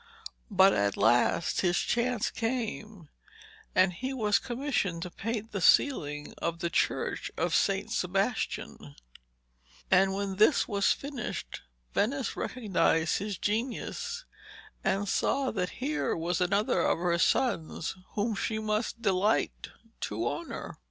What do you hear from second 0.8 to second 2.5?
last his chance